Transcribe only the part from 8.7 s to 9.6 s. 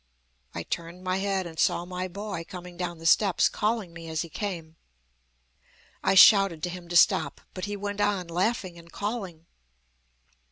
and calling.